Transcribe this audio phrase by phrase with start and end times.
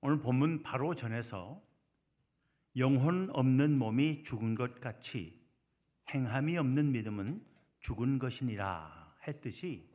[0.00, 1.60] 오늘 본문 바로 전에서
[2.76, 5.44] 영혼 없는 몸이 죽은 것 같이
[6.10, 7.44] 행함이 없는 믿음은
[7.80, 9.90] 죽은 것이니라 했듯이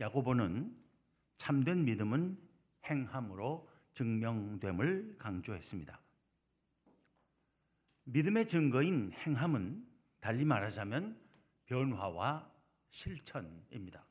[0.00, 0.76] 야고보는
[1.36, 2.38] 참된 믿음은
[2.84, 6.00] 행함으로 증명됨을 강조했습니다.
[8.04, 9.84] 믿음의 증거인 행함은
[10.20, 11.20] 달리 말하자면
[11.66, 12.50] 변화와
[12.90, 14.06] 실천입니다.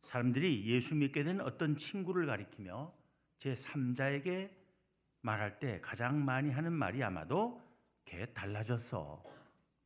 [0.00, 2.92] 사람들이 예수 믿게 된 어떤 친구를 가리키며
[3.42, 4.52] 제 3자에게
[5.22, 7.60] 말할 때 가장 많이 하는 말이 아마도
[8.04, 9.20] 걔 달라졌어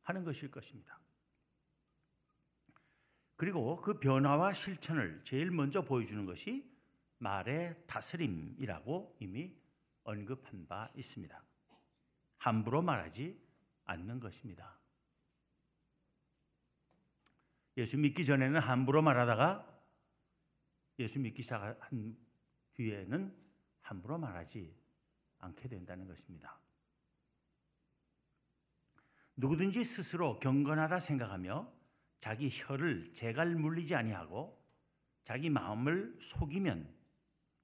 [0.03, 0.99] 하는 것일 것입니다.
[3.35, 6.71] 그리고 그 변화와 실천을 제일 먼저 보여주는 것이
[7.17, 9.59] 말의 다스림이라고 이미
[10.03, 11.43] 언급한 바 있습니다.
[12.37, 13.41] 함부로 말하지
[13.85, 14.77] 않는 것입니다.
[17.75, 19.81] 예수 믿기 전에는 함부로 말하다가
[20.99, 22.15] 예수 믿기 시작한
[22.75, 23.46] 뒤에는
[23.87, 24.75] 함부로 말하지
[25.39, 26.59] 않게 된다는 것입니다.
[29.35, 31.71] 누구든지 스스로 경건하다 생각하며
[32.19, 34.61] 자기 혀를 제갈 물리지 아니하고
[35.23, 36.93] 자기 마음을 속이면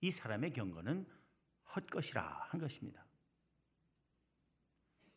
[0.01, 1.07] 이 사람의 경건은
[1.75, 3.05] 헛것이라 한 것입니다.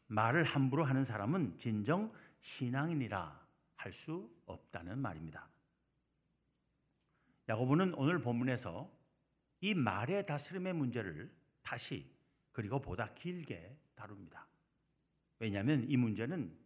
[0.08, 5.48] 말을 함부로 하는 사람은 진정 신앙인이라 할 수 없다는 말입니다.
[7.48, 8.90] 야고보는 오늘 본문에서
[9.60, 12.10] 이 말의 다스림의 문제를 다시
[12.52, 14.46] 그리고 보다 길게 다룹니다.
[15.38, 16.56] 왜냐하면 이 문제는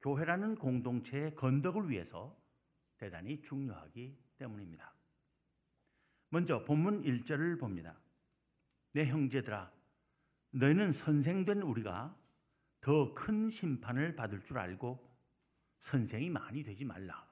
[0.00, 2.36] 교회라는 공동체의 건덕을 위해서
[2.96, 4.94] 대단히 중요하기 때문입니다.
[6.28, 7.98] 먼저 본문 1절을 봅니다.
[8.92, 9.72] 내 형제들아
[10.50, 12.16] 너희는 선생된 우리가
[12.80, 15.04] 더 큰 심판을 받을 줄 알고
[15.80, 17.26] 선생이 많이 되지 말라.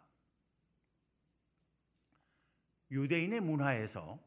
[2.91, 4.19] 유대인의 문화에서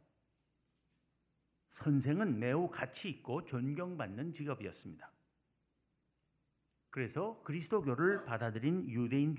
[1.67, 5.11] 선생은 매우 가치 있고 존경받는 직업이었습니다.
[6.89, 9.35] 그래서 그리스도교를 받아들인 유대인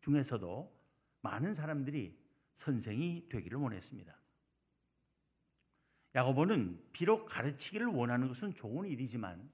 [0.00, 0.74] 중에서도
[1.20, 2.18] 많은 사람들이
[2.54, 4.16] 선생이 되기를 원했습니다.
[6.14, 9.50] 야고보는 비록 가르치기를 원하는 것은 좋은 일이지만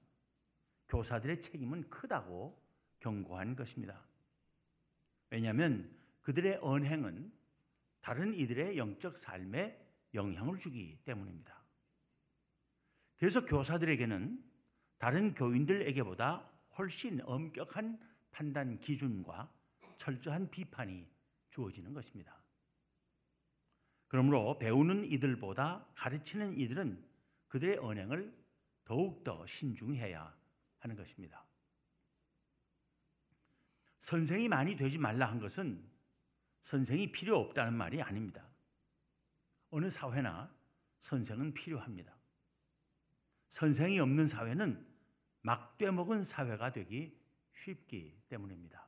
[0.87, 2.61] 교사들의 책임은 크다고
[2.99, 4.05] 경고한 것입니다.
[5.31, 5.89] 왜냐하면
[6.21, 7.31] 그들의 언행은
[8.01, 9.79] 다른 이들의 영적 삶에
[10.13, 11.60] 영향을 주기 때문입니다.
[13.21, 14.43] 그래서 교사들에게는
[14.97, 17.99] 다른 교인들에게보다 훨씬 엄격한
[18.31, 19.47] 판단 기준과
[19.97, 21.07] 철저한 비판이
[21.51, 22.35] 주어지는 것입니다.
[24.07, 27.05] 그러므로 배우는 이들보다 가르치는 이들은
[27.47, 28.35] 그들의 언행을
[28.85, 30.35] 더욱더 신중해야
[30.79, 31.45] 하는 것입니다.
[33.99, 35.87] 선생이 많이 되지 말라 한 것은
[36.61, 38.49] 선생이 필요 없다는 말이 아닙니다.
[39.69, 40.51] 어느 사회나
[40.97, 42.19] 선생은 필요합니다.
[43.51, 44.87] 선생이 없는 사회는
[45.41, 47.19] 막되먹은 사회가 되기
[47.51, 48.87] 쉽기 때문입니다.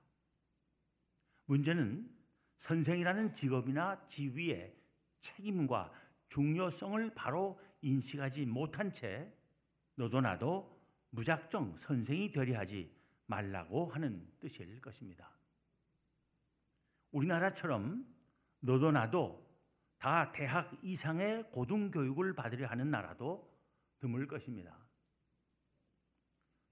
[1.45, 2.09] 문제는
[2.55, 4.73] 선생이라는 직업이나 지위의
[5.19, 5.91] 책임과
[6.29, 9.29] 중요성을 바로 인식하지 못한 채
[9.95, 12.89] 너도 나도 무작정 선생이 되려 하지
[13.25, 15.29] 말라고 하는 뜻일 것입니다.
[17.11, 18.07] 우리나라처럼
[18.61, 19.45] 너도 나도
[19.97, 23.52] 다 대학 이상의 고등교육을 받으려 하는 나라도
[24.03, 24.77] 드물 것입니다.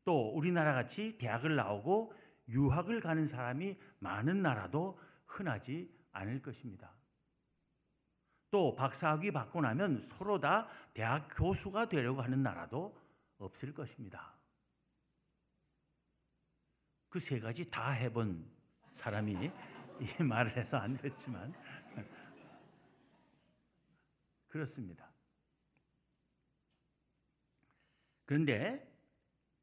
[0.03, 2.14] 또 우리나라 같이 대학을 나오고
[2.50, 6.94] 유학을 가는 사람이 많은 나라도 흔하지 않을 것입니다.
[8.50, 13.00] 또 박사학위 받고 나면 서로 다 대학 교수가 되려고 하는 나라도
[13.38, 14.34] 없을 것입니다.
[17.08, 18.46] 그 세 가지 다 해본
[18.91, 19.31] 사람이
[20.02, 21.53] 이 말을 해서 안 됐지만
[24.50, 25.10] 그렇습니다.
[28.31, 28.90] 그런데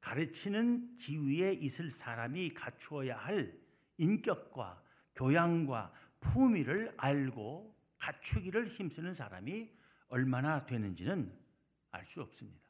[0.02, 3.58] 가르치는 지위에 있을 사람이 갖추어야 할
[3.96, 4.84] 인격과
[5.14, 5.90] 교양과
[6.20, 9.70] 품위를 알고 갖추기를 힘쓰는 사람이
[10.08, 11.34] 얼마나 되는지는
[11.92, 12.68] 알 수 없습니다.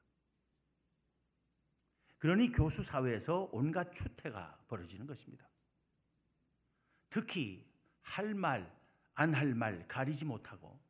[2.18, 5.50] 그러니 교수 사회에서 온갖 추태가 벌어지는 것입니다.
[7.10, 7.68] 특히
[8.02, 8.72] 할 말,
[9.14, 10.80] 안 할 말 가리지 못하고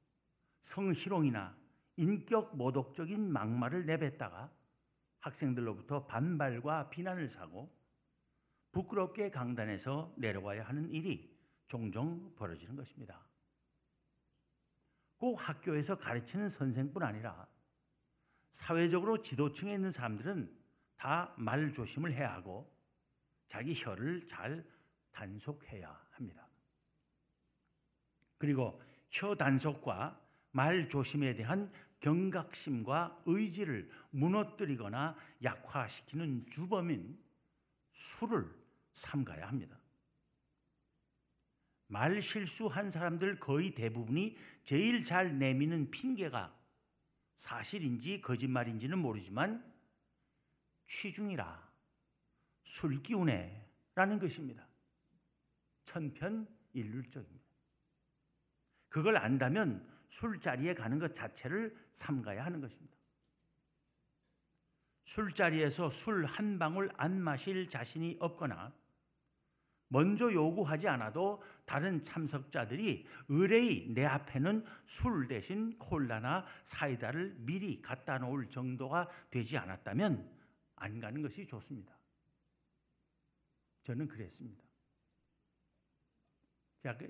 [0.61, 1.57] 성희롱이나
[1.97, 4.58] 인격 모독적인 막말을 내뱉다가
[5.29, 7.71] 학생들로부터 반발과 비난을 사고
[8.73, 11.37] 부끄럽게 강단에서 내려와야 하는 일이
[11.69, 13.27] 종종 벌어지는 것입니다.
[15.17, 17.49] 꼭 학교에서 가르치는 선생뿐 아니라
[18.51, 20.57] 사회적으로 지도층에 있는 사람들은
[20.97, 22.71] 다 말 조심을 해야 하고
[23.47, 24.65] 자기 혀를 잘
[25.13, 26.47] 단속해야 합니다.
[28.37, 28.81] 그리고
[29.11, 30.21] 혀 단속과
[30.51, 37.19] 말 조심에 대한 경각심과 의지를 무너뜨리거나 약화시키는 주범인
[37.93, 38.49] 술을
[38.93, 39.79] 삼가야 합니다.
[41.89, 46.55] 말 실수한 사람들 거의 대부분이 제일 잘 내미는 핑계가
[47.37, 49.65] 사실인지 거짓말인지는 모르지만
[50.87, 51.69] 취중이라
[52.65, 54.67] 술 기운에라는 것입니다.
[55.85, 57.49] 천편일률적입니다.
[58.89, 62.97] 그걸 안다면 술자리에 가는 것 자체를 삼가야 하는 것입니다.
[65.05, 68.75] 술자리에서 술 한 방울 안 마실 자신이 없거나
[69.89, 78.51] 먼저 요구하지 않아도 다른 참석자들이 의뢰의 내 앞에는 술 대신 콜라나 사이다를 미리 갖다 놓을
[78.51, 80.31] 정도가 되지 않았다면
[80.77, 81.97] 안 가는 것이 좋습니다.
[83.83, 84.63] 저는 그랬습니다.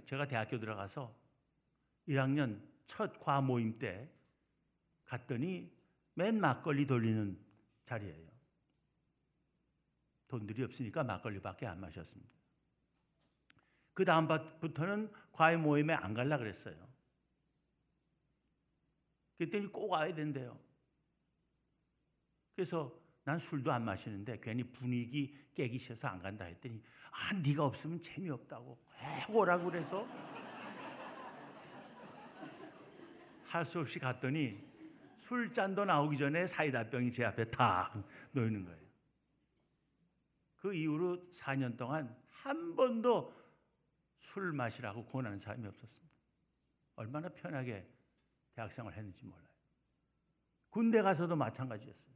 [0.04, 1.14] 제가 대학교 들어가서
[2.08, 4.10] 1학년 첫 과모임 때
[5.04, 5.70] 갔더니
[6.14, 7.38] 맨 막걸리 돌리는
[7.84, 8.28] 자리예요.
[10.26, 12.32] 돈들이 없으니까 막걸리밖에 안 마셨습니다.
[13.94, 16.76] 그 다음부터는 과외 모임에 안 갈라 그랬어요.
[19.36, 20.58] 그랬더니 꼭 와야 된대요.
[22.54, 22.92] 그래서
[23.24, 28.76] 난 술도 안 마시는데 괜히 분위기 깨기 싫어서 안 간다 했더니 아 네가 없으면 재미없다고
[29.26, 30.06] 꼭 오라고 그래서
[33.48, 34.62] 할 수 없이 갔더니
[35.16, 37.92] 술잔도 나오기 전에 사이다 병이 제 앞에 탁
[38.32, 38.88] 놓이는 거예요.
[40.56, 43.34] 그 이후로 4년 동안 한 번도
[44.18, 46.14] 술 마시라고 권하는 사람이 없었습니다.
[46.96, 47.88] 얼마나 편하게
[48.52, 49.48] 대학생활 했는지 몰라요.
[50.68, 52.12] 군대 가서도 마찬가지였어요.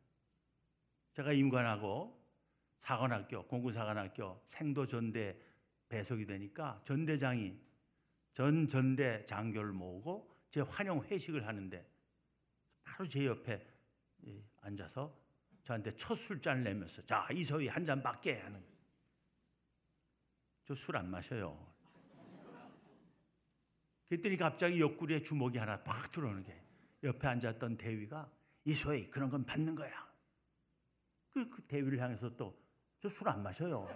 [1.12, 2.20] 제가 임관하고
[2.78, 5.38] 사관학교, 공군사관학교 생도 전대
[5.88, 7.58] 배속이 되니까 전대장이
[8.34, 11.84] 전 전대 장교를 모으고 제 환영 회식을 하는데
[12.84, 13.66] 바로 제 옆에
[14.60, 15.18] 앉아서
[15.64, 18.76] 저한테 첫 술잔을 내면서 자 이서희 한 잔 받게 하는 거예요.
[20.66, 21.58] 저 술 안 마셔요.
[24.08, 26.62] 그랬더니 갑자기 옆구리에 주먹이 하나 팍 들어오는 게
[27.02, 28.30] 옆에 앉았던 대위가
[28.66, 30.06] 이소희 그런 건 받는 거야.
[31.30, 32.54] 그, 그 대위를 향해서 또
[33.00, 33.88] 저 술 안 마셔요.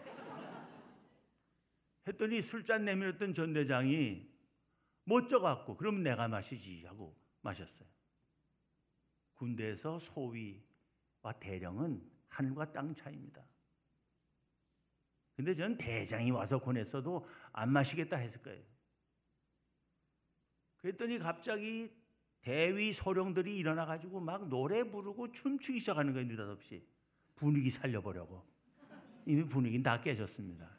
[2.08, 4.26] 했더니 술잔 내밀었던 전 대장이
[5.06, 7.88] 멋져갖고 그럼 내가 마시지 하고 마셨어요.
[9.34, 13.44] 군대에서 소위와 대령은 하늘과 땅 차이입니다.
[15.34, 18.64] 근데 저는 대장이 와서 권했어도 안 마시겠다 했을 거예요.
[20.78, 21.90] 그랬더니 갑자기
[22.40, 26.86] 대위 소령들이 일어나 가지고 막 노래 부르고 춤추기 시작하는 거예요 느닷없이
[27.34, 28.44] 분위기 살려보려고
[29.26, 30.75] 이미 분위기는 다 깨졌습니다.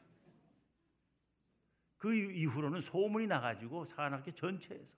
[2.08, 4.96] 그 이후로는 소문이 나가지고 사관학교 전체에서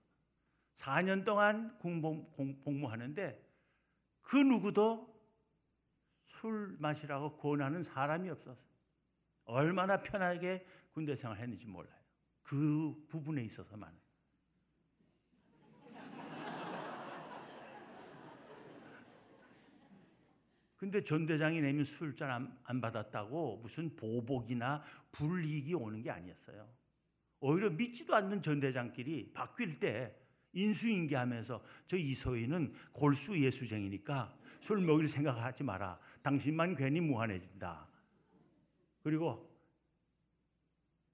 [0.75, 3.49] 4년 동안 공복, 공무하는데
[4.21, 5.11] 그 누구도
[6.23, 8.69] 술 마시라고 권하는 사람이 없었어요.
[9.45, 11.97] 얼마나 편하게 군대 생활 했는지 몰라요.
[12.43, 13.91] 그 부분에 있어서만.
[20.77, 26.69] 근데 전 대장이 내면 술잔 안, 안 받았다고 무슨 보복이나 불이익이 오는 게 아니었어요.
[27.39, 30.15] 오히려 믿지도 않는 전 대장끼리 바뀔 때
[30.53, 35.99] 인수인계하면서 저 이소희는 골수 예수쟁이니까 술 먹일 생각하지 마라.
[36.21, 37.87] 당신만 괜히 무한해진다.
[39.03, 39.49] 그리고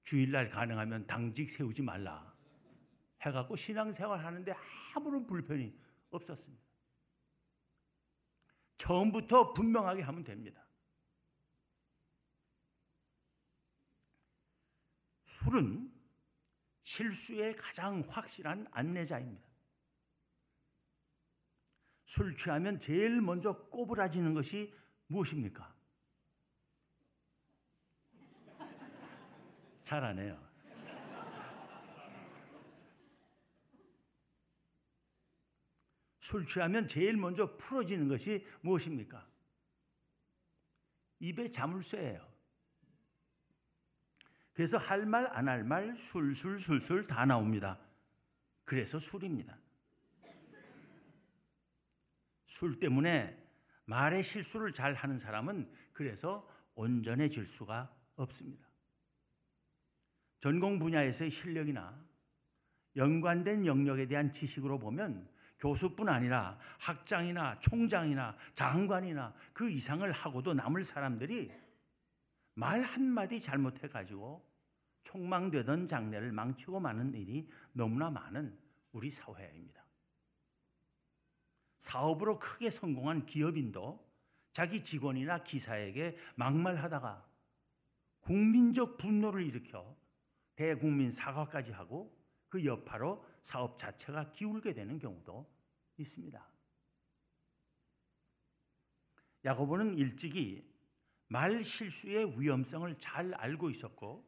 [0.04, 2.34] 주일날 가능하면 당직 세우지 말라.
[3.22, 4.54] 해갖고 신앙생활 하는데
[4.96, 5.74] 아무런 불편이
[6.12, 6.64] 없었습니다.
[8.78, 10.64] 처음부터 분명하게 하면 됩니다.
[15.24, 15.95] 술은
[16.86, 19.44] 실수의 가장 확실한 안내자입니다.
[22.06, 24.72] 술 취하면 제일 먼저 꼬부라지는 것이
[25.08, 25.76] 무엇입니까?
[29.84, 30.46] 잘하네요.
[36.20, 39.28] 술 취하면 제일 먼저 풀어지는 것이 무엇입니까?
[41.20, 42.35] 입에 자물쇠예요.
[44.56, 47.78] 그래서 할 말 안 할 말 술술술술 다 나옵니다.
[48.64, 49.58] 그래서 술입니다.
[52.46, 53.38] 술 때문에
[53.84, 58.66] 말의 실수를 잘 하는 사람은 그래서 온전해질 수가 없습니다.
[60.40, 62.02] 전공 분야에서의 실력이나
[62.96, 65.28] 연관된 영역에 대한 지식으로 보면
[65.60, 71.52] 교수뿐 아니라 학장이나 총장이나 장관이나 그 이상을 하고도 남을 사람들이
[72.56, 74.44] 말 한마디 잘못해 가지고
[75.04, 78.58] 촉망되던 장래를 망치고 마는 일이 너무나 많은
[78.92, 79.86] 우리 사회입니다.
[81.80, 84.04] 사업으로 크게 성공한 기업인도
[84.52, 87.28] 자기 직원이나 기사에게 막말하다가
[88.22, 89.96] 국민적 분노를 일으켜
[90.56, 95.46] 대국민 사과까지 하고 그 여파로 사업 자체가 기울게 되는 경우도
[95.98, 96.52] 있습니다.
[99.44, 100.75] 야고보는 일찍이
[101.28, 104.26] 말 실수의 위험성을 잘 알고 있었고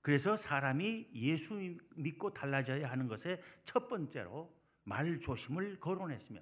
[0.00, 4.54] 그래서 사람이 예수 믿고 달라져야 하는 것의 첫 번째로
[4.84, 6.40] 말 조심을 거론했으며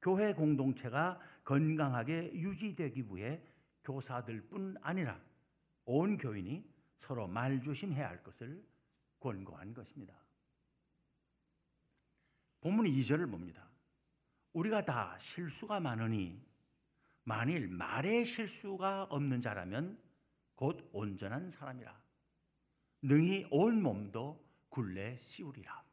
[0.00, 3.42] 교회 공동체가 건강하게 유지되기 위해
[3.82, 5.20] 교사들뿐 아니라
[5.84, 6.64] 온 교인이
[6.96, 8.64] 서로 말 조심해야 할 것을
[9.18, 10.14] 권고한 것입니다.
[12.60, 13.68] 본문 2절을 봅니다.
[14.52, 16.40] 우리가 다 실수가 많으니
[17.24, 19.98] 만일 말에 실수가 없는 자라면
[20.54, 22.02] 곧 온전한 사람이라.
[23.02, 25.84] 능히 온 몸도 굴레 씌우리라.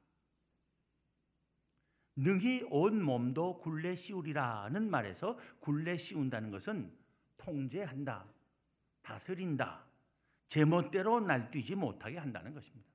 [2.17, 6.93] 능히 온 몸도 굴레 씌우리라는 말에서 굴레 씌운다는 것은
[7.37, 8.25] 통제한다,
[9.01, 9.85] 다스린다,
[10.49, 12.89] 제멋대로 날뛰지 못하게 한다는 것입니다.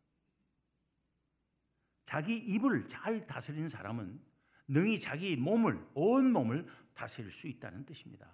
[2.04, 4.20] 자기 입을 잘 다스리는 사람은
[4.68, 6.66] 능히 자기 몸을 온 몸을
[6.96, 8.28] 다스릴 수 있다는 뜻입니다.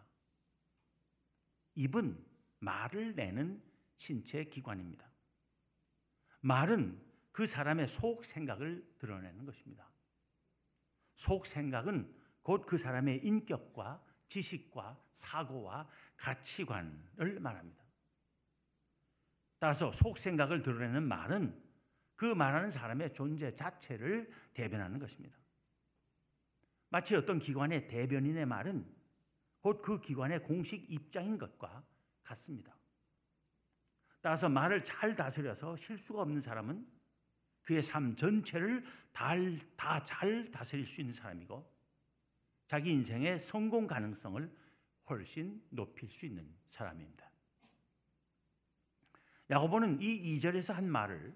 [1.74, 2.24] 입은
[2.60, 3.62] 말을 내는
[3.96, 5.10] 신체 기관입니다.
[6.40, 7.00] 말은
[7.32, 9.90] 그 사람의 속 생각을 드러내는 것입니다.
[11.14, 17.82] 속 생각은 곧 그 사람의 인격과 지식과 사고와 가치관을 말합니다.
[19.58, 21.60] 따라서 속 생각을 드러내는 말은
[22.16, 25.41] 그 말하는 사람의 존재 자체를 대변하는 것입니다.
[26.92, 28.86] 마치 어떤 기관의 대변인의 말은
[29.62, 31.82] 곧 그 기관의 공식 입장인 것과
[32.22, 32.76] 같습니다.
[34.20, 36.86] 따라서 말을 잘 다스려서 실수가 없는 사람은
[37.62, 38.84] 그의 삶 전체를
[39.14, 41.66] 다 잘 다스릴 수 있는 사람이고
[42.66, 44.54] 자기 인생의 성공 가능성을
[45.08, 47.30] 훨씬 높일 수 있는 사람입니다.
[49.48, 51.34] 야고보는 이 2절에서 한 말을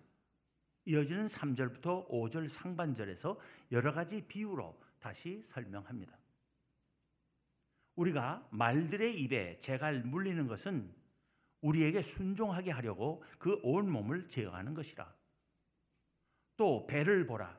[0.85, 3.41] 이어지는 3절부터 5절 상반절에서
[3.73, 6.17] 여러 가지 비유로 다시 설명합니다.
[7.97, 10.95] 우리가 말들의 입에 재갈 물리는 것은
[11.63, 15.15] 우리에게 순종하게 하려고 그 온 몸을 제어하는 것이라.
[16.57, 17.59] 또 배를 보라.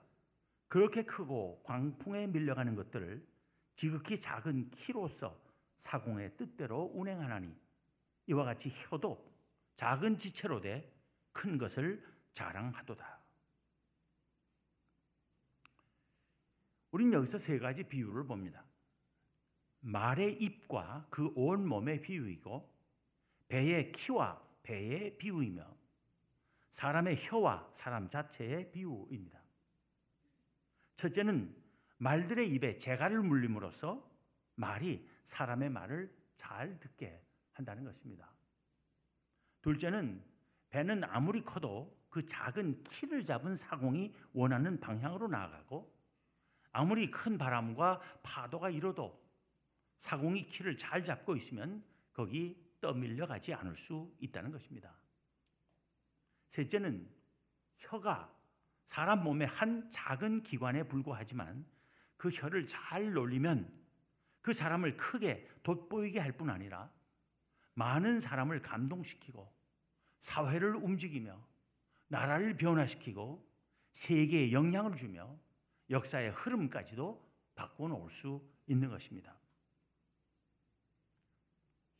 [0.67, 3.25] 그렇게 크고 광풍에 밀려가는 것들을
[3.75, 5.39] 지극히 작은 키로서
[5.75, 7.55] 사공의 뜻대로 운행하나니
[8.27, 9.33] 이와 같이 혀도
[9.75, 10.97] 작은 지체로 돼
[11.37, 12.03] 큰 것을
[12.33, 13.16] 자랑하도다.
[16.91, 18.63] 우린 여기서 세 가지 비유를 봅니다.
[19.81, 22.77] 말의 입과 그 온 몸의 비유이고
[23.47, 25.65] 배의 키와 배의 비유이며
[26.71, 29.39] 사람의 혀와 사람 자체의 비유입니다.
[30.95, 31.55] 첫째는
[31.97, 34.07] 말들의 입에 재갈을 물림으로써
[34.55, 38.29] 말이 사람의 말을 잘 듣게 한다는 것입니다.
[39.61, 40.23] 둘째는
[40.69, 45.96] 배는 아무리 커도 그 작은 키를 잡은 사공이 원하는 방향으로 나아가고
[46.77, 49.19] 아무리 큰 바람과 파도가 일어도
[49.97, 54.93] 사공이 키를 잘 잡고 있으면 거기 떠밀려 가지 않을 수 있다는 것입니다.
[56.49, 57.09] 셋째는
[57.77, 58.31] 혀가
[58.85, 61.65] 사람 몸의 한 작은 기관에 불과하지만
[62.15, 63.73] 그 혀를 잘 놀리면
[64.43, 66.91] 그 사람을 크게 돋보이게 할 뿐 아니라
[67.73, 69.51] 많은 사람을 감동시키고
[70.19, 71.43] 사회를 움직이며
[72.07, 73.43] 나라를 변화시키고
[73.93, 75.35] 세계에 영향을 주며
[75.89, 77.25] 역사의 흐름까지도
[77.55, 79.37] 바꿔놓을 수 있는 것입니다.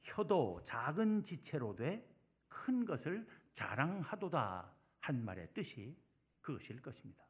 [0.02, 2.18] 혀도 작은 지체로 돼
[2.58, 5.96] 큰 것을 자랑하도다 한 말의 뜻이
[6.42, 7.24] 그것일 것입니다.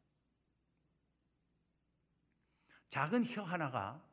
[2.90, 4.04] 작은 혀 하나가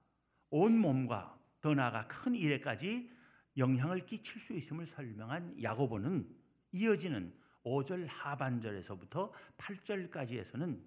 [0.51, 3.11] 온 몸과 더 나아가 큰 일에까지
[3.57, 6.29] 영향을 끼칠 수 있음을 설명한 야고보는
[6.73, 7.35] 이어지는
[7.65, 10.83] 5절 하반절에서부터 8절까지에서는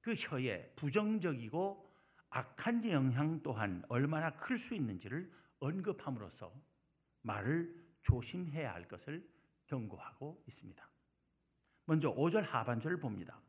[0.00, 1.90] 그 혀의 부정적이고
[2.30, 6.52] 악한 영향 또한 얼마나 클 수 있는지를 언급함으로써
[7.22, 9.28] 말을 조심해야 할 것을
[9.66, 10.88] 경고하고 있습니다.
[11.84, 13.40] 먼저 5절 하반절을 봅니다.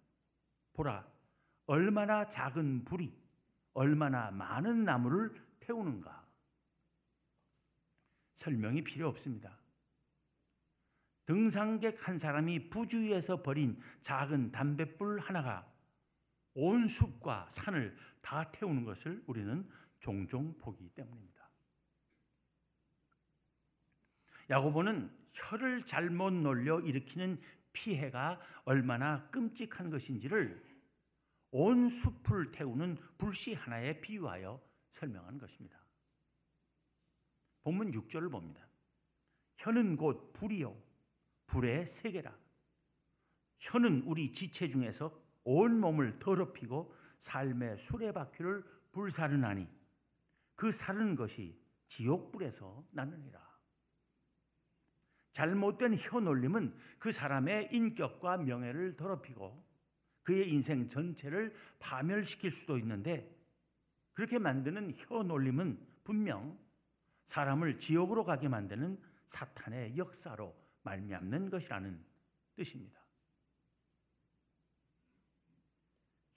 [0.73, 1.07] 보라,
[1.67, 3.15] 얼마나 작은 불이
[3.73, 6.27] 얼마나 많은 나무를 태우는가.
[8.35, 9.57] 설명이 필요 없습니다.
[11.25, 15.70] 등산객 한 사람이 부주의해서 버린 작은 담뱃불 하나가
[16.53, 21.49] 온 숲과 산을 다 태우는 것을 우리는 종종 보기 때문입니다.
[24.49, 27.41] 야고보는 혀를 잘못 놀려 일으키는
[27.73, 30.61] 피해가 얼마나 끔찍한 것인지를
[31.51, 35.79] 온 숲을 태우는 불씨 하나에 비유하여 설명한 것입니다.
[37.63, 38.67] 본문 6절을 봅니다.
[39.57, 40.75] 혀는 곧 불이요
[41.45, 42.35] 불의 세계라.
[43.59, 49.67] 혀는 우리 지체 중에서 온 몸을 더럽히고 삶의 수레바퀴를 불사르나니
[50.55, 53.41] 그 사르는 것이 지옥불에서 나느니라.
[55.33, 59.63] 잘못된 혀 놀림은 그 사람의 인격과 명예를 더럽히고
[60.23, 63.35] 그의 인생 전체를 파멸시킬 수도 있는데
[64.13, 66.59] 그렇게 만드는 혀 놀림은 분명
[67.27, 72.03] 사람을 지옥으로 가게 만드는 사탄의 역사로 말미암는 것이라는
[72.55, 73.00] 뜻입니다.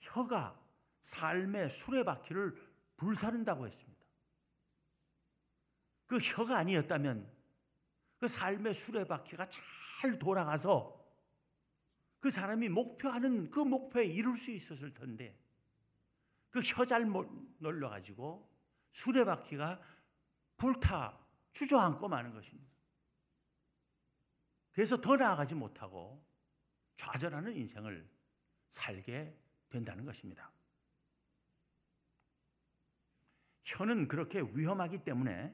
[0.05, 0.59] 혀가
[1.01, 2.55] 삶의 수레바퀴를
[2.97, 4.05] 불사른다고 했습니다.
[6.07, 7.31] 그 혀가 아니었다면
[8.19, 11.03] 그 삶의 수레바퀴가 잘 돌아가서
[12.19, 15.37] 그 사람이 목표하는 그 목표에 이룰 수 있었을 텐데
[16.49, 17.05] 그 혀 잘
[17.57, 18.49] 놀려 가지고
[18.93, 19.81] 수레바퀴가
[20.57, 21.19] 불타
[21.51, 22.71] 주저앉고 마는 것입니다.
[24.71, 26.25] 그래서 더 나아가지 못하고
[26.95, 28.09] 좌절하는 인생을
[28.69, 29.37] 살게
[29.75, 30.49] 된다는 것입니다.
[33.65, 35.53] 혀는 그렇게 위험하기 때문에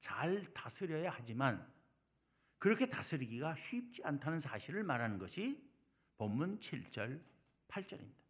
[0.00, 1.64] 잘 다스려야 하지만
[2.58, 5.62] 그렇게 다스리기가 쉽지 않다는 사실을 말하는 것이
[6.16, 7.20] 본문 7절,
[7.68, 8.22] 8절입니다.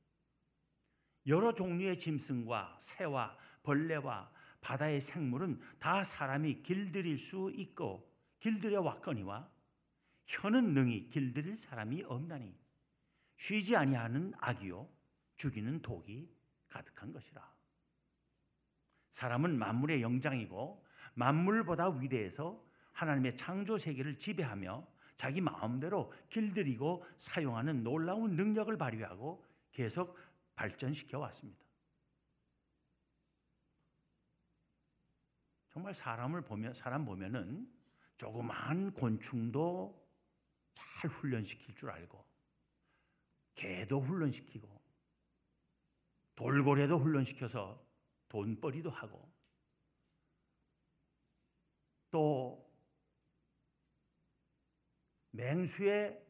[1.26, 8.10] 여러 종류의 짐승과 새와 벌레와 바다의 생물은 다 사람이 길들일 수 있고
[8.40, 9.48] 길들여 왔거니와
[10.26, 12.54] 혀는 능히 길들일 사람이 없나니
[13.36, 14.88] 쉬지 아니하는 악이요
[15.42, 16.32] 죽이는 독이
[16.68, 17.52] 가득한 것이라.
[19.11, 28.76] 사람은 만물의 영장이고 만물보다 위대해서 하나님의 창조 세계를 지배하며 자기 마음대로 길들이고 사용하는 놀라운 능력을
[28.76, 30.16] 발휘하고 계속
[30.54, 31.61] 발전시켜 왔습니다.
[35.70, 37.68] 정말 사람을 보면 사람 보면은
[38.16, 40.09] 조그마한 곤충도
[40.74, 42.24] 잘 훈련시킬 줄 알고
[43.57, 44.82] 개도 훈련시키고
[46.35, 47.83] 돌고래도 훈련시켜서
[48.29, 49.31] 돈벌이도 하고
[52.11, 52.71] 또
[55.31, 56.23] 맹수의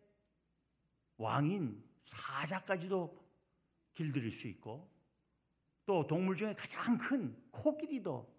[1.17, 3.23] 왕인 사자까지도
[3.95, 4.91] 길들일 수 있고
[5.85, 8.33] 또 동물 중에 가장 큰 코끼리도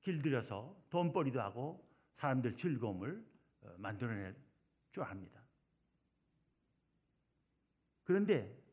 [0.00, 3.24] 길들여서 돈벌이도 하고 사람들 즐거움을
[3.60, 4.36] 어, 만들어낼
[4.90, 5.42] 줄 압니다.
[8.04, 8.63] 그런데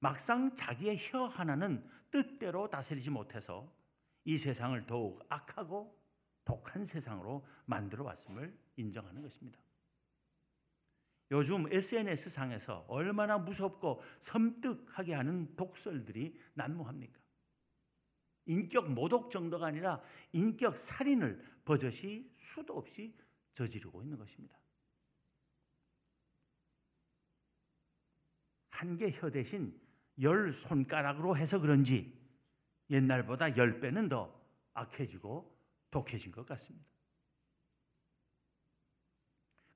[0.00, 3.72] 막상 자기의 혀 하나는 뜻대로 다스리지 못해서
[4.24, 5.96] 이 세상을 더욱 악하고
[6.44, 9.60] 독한 세상으로 만들어 왔음을 인정하는 것입니다.
[11.30, 17.20] 요즘 SNS 상에서 얼마나 무섭고 섬뜩하게 하는 독설들이 난무합니까?
[18.46, 23.14] 인격 모독 정도가 아니라 인격 살인을 버젓이 수도 없이
[23.52, 24.58] 저지르고 있는 것입니다.
[28.70, 29.78] 한 개 혀 대신
[30.20, 32.16] 열 손가락으로 해서 그런지
[32.90, 34.34] 옛날보다 열 배는 더
[34.74, 35.56] 악해지고
[35.90, 36.86] 독해진 것 같습니다.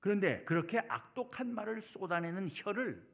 [0.00, 3.08] 그런데 그렇게 악독한 말을 쏟아내는 혀를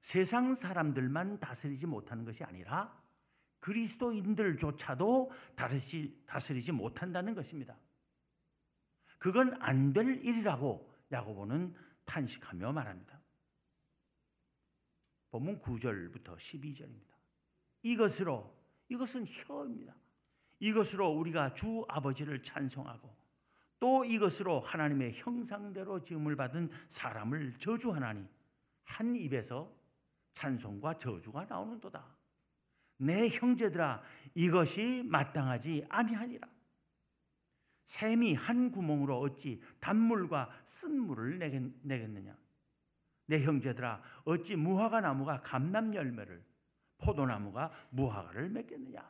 [0.00, 3.00] 세상 사람들만 다스리지 못하는 것이 아니라
[3.60, 7.76] 그리스도인들조차도 다스리지, 다스리지 못한다는 것입니다.
[9.20, 11.72] 그건 안 될 일이라고 야고보는
[12.04, 13.21] 탄식하며 말합니다.
[15.32, 17.14] 본문 9절부터 12절입니다.
[17.82, 18.54] 이것으로
[18.88, 19.96] 이것은 혀입니다.
[20.60, 23.16] 이것으로 우리가 주 아버지를 찬송하고
[23.80, 28.28] 또 이것으로 하나님의 형상대로 지음을 받은 사람을 저주하나니
[28.84, 29.74] 한 입에서
[30.34, 32.04] 찬송과 저주가 나오는도다.
[32.98, 34.02] 내 형제들아
[34.34, 36.46] 이것이 마땅하지 아니하니라.
[37.86, 41.38] 샘이 한 구멍으로 어찌 단물과 쓴물을
[41.82, 42.41] 내겠느냐?
[43.32, 46.44] 내 형제들아 어찌 무화과 나무가 감람 열매를
[46.98, 49.02] 포도나무가 무화과를 맺겠느냐?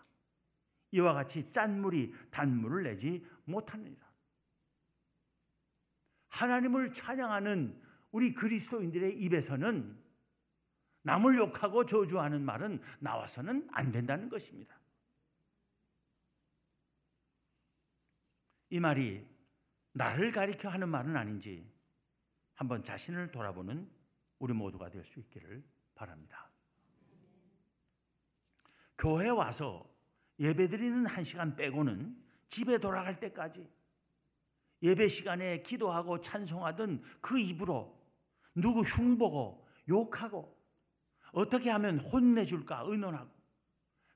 [0.92, 4.00] 이와 같이 짠 물이 단물을 내지 못하느니라.
[6.28, 7.82] 하나님을 찬양하는
[8.12, 10.00] 우리 그리스도인들의 입에서는
[11.02, 14.78] 남을 욕하고 저주하는 말은 나와서는 안 된다는 것입니다.
[18.70, 19.26] 이 말이
[19.94, 21.68] 나를 가리켜 하는 말은 아닌지
[22.54, 24.01] 한번 자신을 돌아보는
[24.42, 25.62] 우리 모두가 될 수 있기를
[25.94, 26.50] 바랍니다.
[28.98, 29.88] 교회 와서
[30.40, 32.16] 예배 드리는 한 시간 빼고는
[32.48, 33.70] 집에 돌아갈 때까지
[34.82, 37.96] 예배 시간에 기도하고 찬송하던 그 입으로
[38.56, 40.60] 누구 흉보고 욕하고
[41.30, 43.30] 어떻게 하면 혼내줄까 의논하고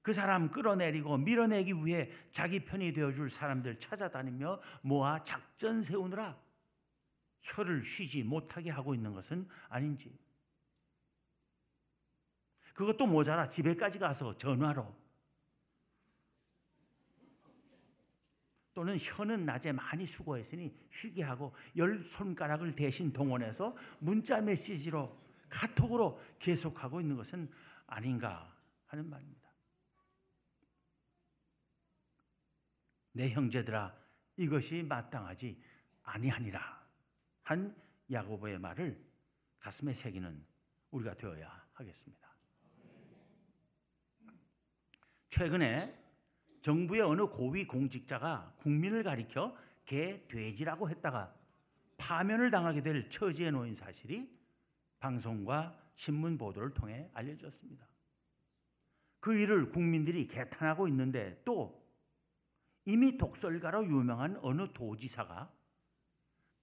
[0.03, 6.37] 그 사람 끌어내리고 밀어내기 위해 자기 편이 되어줄 사람들 찾아다니며 모아 작전 세우느라
[7.47, 10.19] 혀를 쉬지 못하게 하고 있는 것은 아닌지.
[12.75, 14.95] 그것도 모자라 집에까지 가서 전화로
[18.75, 27.01] 또는 혀는 낮에 많이 수고했으니 쉬게 하고 열 손가락을 대신 동원해서 문자 메시지로 카톡으로 계속하고
[27.01, 27.51] 있는 것은
[27.87, 28.55] 아닌가
[28.85, 29.49] 하는 말입니다.
[33.13, 33.97] 내 형제들아
[34.37, 35.59] 이것이 마땅하지
[36.03, 36.76] 아니하니라
[37.47, 37.73] 한
[38.11, 39.01] 야고보의 말을
[39.61, 40.45] 가슴에 새기는
[40.91, 42.29] 우리가 되어야 하겠습니다.
[45.31, 45.97] 최근에
[46.61, 51.33] 정부의 어느 고위 공직자가 국민을 가리켜 개 돼지라고 했다가
[51.97, 54.29] 파면을 당하게 될 처지에 놓인 사실이
[54.99, 57.87] 방송과 신문 보도를 통해 알려졌습니다.
[59.21, 61.81] 그 일을 국민들이 개탄하고 있는데 또
[62.87, 65.56] 이미 독설가로 유명한 어느 도지사가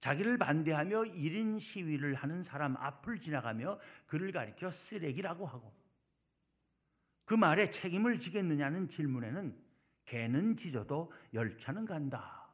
[0.04, 5.74] 자기를 반대하며 1인 시위를 하는 사람 앞을 지나가며 그를 가리켜 쓰레기라고 하고
[7.24, 9.58] 그 말에 책임을 지겠느냐는 질문에는
[10.04, 12.52] 개는 짖어도 열차는 간다.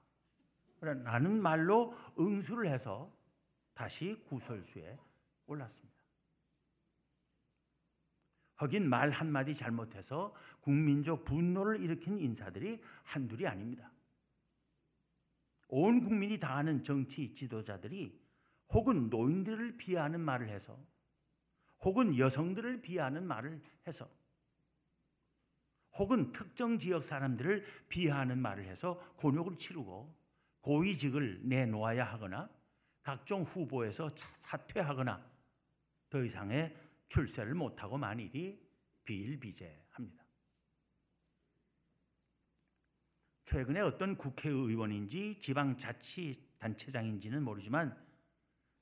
[0.81, 3.13] 라는 말로 응수를 해서
[3.75, 4.97] 다시 구설수에
[5.47, 5.99] 올랐습니다.
[8.55, 13.91] 하긴 말 한마디 잘못해서 국민적 분노를 일으킨 인사들이 한둘이 아닙니다.
[15.73, 18.21] 온 국민이 다 아는 정치 지도자들이
[18.71, 20.79] 혹은 노인들을 비하하는 말을 해서
[21.81, 24.09] 혹은 여성들을 비하하는 말을 해서
[25.95, 30.15] 혹은 특정 지역 사람들을 비하하는 말을 해서 곤욕을 치르고
[30.61, 32.49] 고위직을 내놓아야 하거나
[33.03, 35.25] 각종 후보에서 사퇴하거나
[36.11, 36.77] 더 이상의
[37.09, 38.61] 출세를 못하고 만일이
[39.05, 40.20] 비일비재합니다.
[43.51, 48.01] 최근에 어떤 국회의원인지 지방자치단체장인지는 모르지만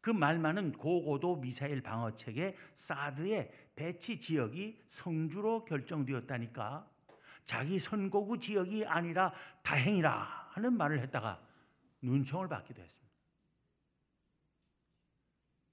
[0.03, 6.87] 그 말만은 고고도 미사일 방어 체계 사드의 배치 지역이 성주로 결정되었다니까
[7.47, 11.43] 자기 선거구 지역이 아니라 다행이라 하는 말을 했다가
[12.03, 13.09] 눈총을 받기도 했습니다.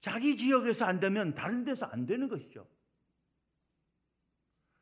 [0.00, 2.66] 자기 지역에서 안 되면 다른 데서 안 되는 것이죠.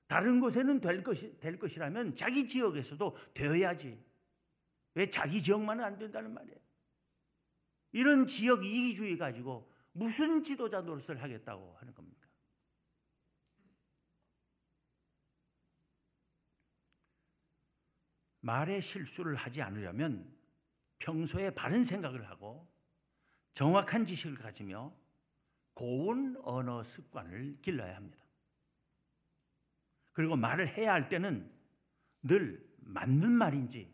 [0.07, 4.03] 다른 곳에는 될, 것이, 될 것이라면 자기 지역에서도 되어야지.
[4.95, 6.59] 왜 자기 지역만은 안 된다는 말이에요.
[7.93, 12.29] 이런 지역 이기주의 가지고 무슨 지도자 노릇을 하겠다고 하는 겁니까?
[18.41, 20.31] 말에 실수를 하지 않으려면
[20.99, 22.69] 평소에 바른 생각을 하고
[23.55, 24.93] 정확한 지식을 가지며
[25.73, 28.24] 고운 언어 습관을 길러야 합니다.
[30.15, 31.53] 그리고 말을 해야 할 때는
[32.23, 33.93] 늘 맞는 말인지,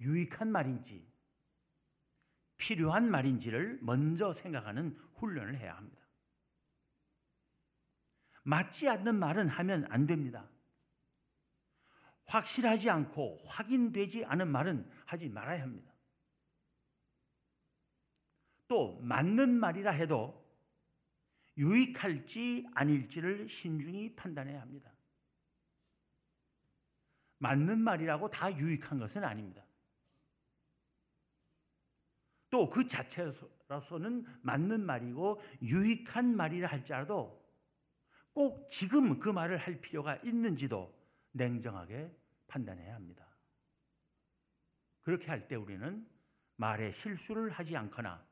[0.00, 1.10] 유익한 말인지,
[2.58, 6.04] 필요한 말인지를 먼저 생각하는 훈련을 해야 합니다.
[8.42, 10.48] 맞지 않는 말은 하면 안 됩니다.
[12.26, 15.92] 확실하지 않고 확인되지 않은 말은 하지 말아야 합니다.
[18.68, 20.45] 또 맞는 말이라 해도
[21.56, 24.92] 유익할지 아닐지를 신중히 판단해야 합니다.
[27.38, 29.64] 맞는 말이라고 다 유익한 것은 아닙니다.
[32.48, 37.44] 또 그 자체로서는 맞는 말이고 유익한 말이라 할지라도
[38.32, 40.94] 꼭 지금 그 말을 할 필요가 있는지도
[41.32, 42.14] 냉정하게
[42.46, 43.26] 판단해야 합니다.
[45.02, 46.08] 그렇게 할 때 우리는
[46.56, 48.24] 말에 실수를 하지 않거나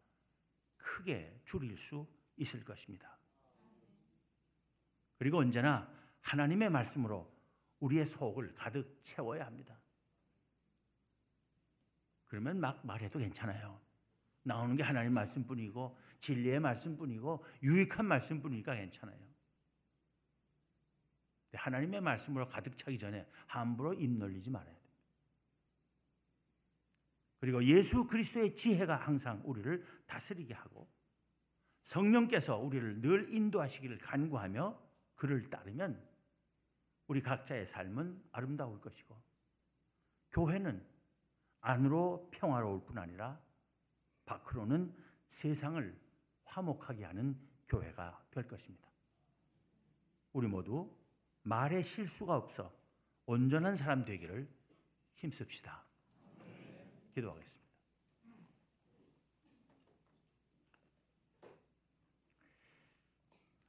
[0.77, 3.19] 크게 줄일 수 있을 것입니다.
[5.19, 7.33] 그리고 언제나 하나님의 말씀으로
[7.81, 9.79] 우리의 속을 가득 채워야 합니다.
[12.27, 13.81] 그러면 막 말해도 괜찮아요.
[14.43, 19.19] 나오는 게 하나님 말씀뿐이고 진리의 말씀뿐이고 유익한 말씀뿐이니까 괜찮아요.
[21.53, 24.85] 하나님의 말씀으로 가득 차기 전에 함부로 입 놀리지 말아야 됩니다.
[27.39, 30.89] 그리고 예수 그리스도의 지혜가 항상 우리를 다스리게 하고
[31.85, 34.79] 성령께서 우리를 늘 인도하시기를 간구하며
[35.15, 36.03] 그를 따르면
[37.07, 39.17] 우리 각자의 삶은 아름다울 것이고
[40.33, 40.85] 교회는
[41.61, 43.41] 안으로 평화로울 뿐 아니라
[44.25, 44.95] 밖으로는
[45.29, 46.01] 세상을
[46.45, 48.89] 화목하게 하는 교회가 될 것입니다.
[50.33, 50.91] 우리 모두
[51.43, 52.73] 말에 실수가 없어
[53.27, 54.49] 온전한 사람 되기를
[55.17, 55.85] 힘씁시다.
[57.15, 57.64] 기도하겠습니다.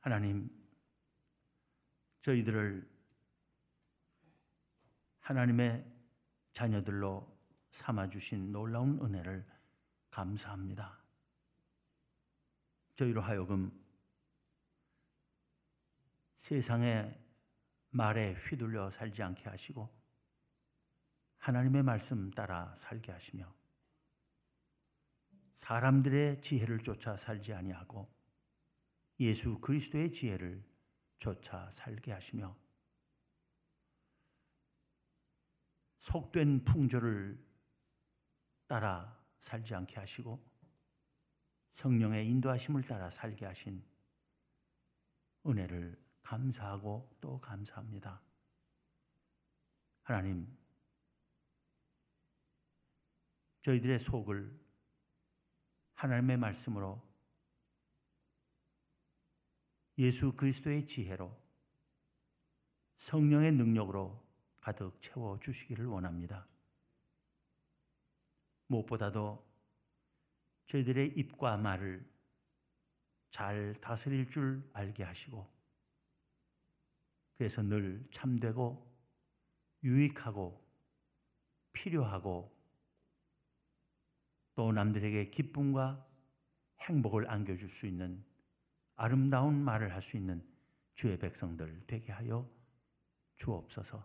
[0.05, 0.47] 하나님,
[2.21, 2.87] 저희들을
[5.21, 5.83] 하나님의
[6.53, 7.35] 자녀들로
[7.71, 9.43] 삼아 주신 놀라운 은혜를
[10.11, 10.95] 감사합니다.
[12.93, 13.71] 저희로 하여금
[16.35, 17.19] 세상의
[17.89, 19.89] 말에 휘둘려 살지 않게 하시고
[21.39, 23.51] 하나님의 말씀 따라 살게 하시며
[25.55, 28.14] 사람들의 지혜를 쫓아 살지 아니하고
[29.19, 30.63] 예수 그리스도의 지혜를
[31.19, 32.55] 쫓아 살게 하시며
[35.99, 37.43] 속된 풍조를
[38.67, 40.43] 따라 살지 않게 하시고
[41.71, 43.83] 성령의 인도하심을 따라 살게 하신
[45.45, 48.21] 은혜를 감사하고 또 감사합니다.
[50.03, 50.47] 하나님,
[53.61, 54.59] 저희들의 속을
[55.95, 57.01] 하나님의 말씀으로
[59.97, 61.35] 예수 그리스도의 지혜로
[62.97, 64.23] 성령의 능력으로
[64.59, 66.47] 가득 채워 주시기를 원합니다.
[68.67, 69.45] 무엇보다도
[70.67, 72.05] 저희들의 입과 말을
[73.29, 75.47] 잘 다스릴 줄 알게 하시고
[77.37, 78.95] 그래서 늘 참되고
[79.83, 80.65] 유익하고
[81.73, 82.51] 필요하고
[84.55, 86.05] 또 남들에게 기쁨과
[86.79, 88.23] 행복을 안겨줄 수 있는
[88.95, 90.43] 아름다운 말을 할 수 있는
[90.95, 92.49] 주의 백성들 되게 하여
[93.35, 94.03] 주옵소서.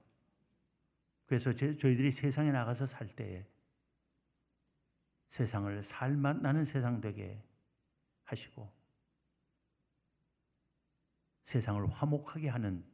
[1.26, 3.46] 그래서 저희들이 세상에 나가서 살 때에
[5.28, 7.40] 세상을 살맛 나는 세상 되게
[8.24, 8.72] 하시고
[11.42, 12.84] 세상을 화목하게 하는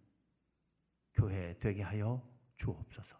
[1.14, 2.22] 교회 되게 하여
[2.56, 3.18] 주옵소서.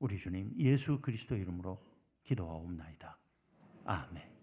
[0.00, 1.80] 우리 주님 예수 그리스도 이름으로
[2.24, 3.18] 기도하옵나이다.
[3.84, 4.37] 아멘.